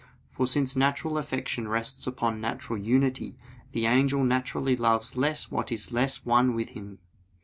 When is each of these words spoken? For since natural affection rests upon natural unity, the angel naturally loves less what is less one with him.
For 0.29 0.47
since 0.47 0.75
natural 0.75 1.19
affection 1.19 1.67
rests 1.67 2.07
upon 2.07 2.41
natural 2.41 2.79
unity, 2.79 3.35
the 3.71 3.85
angel 3.85 4.23
naturally 4.23 4.75
loves 4.75 5.15
less 5.15 5.51
what 5.51 5.71
is 5.71 5.91
less 5.91 6.25
one 6.25 6.55
with 6.55 6.69
him. 6.69 6.97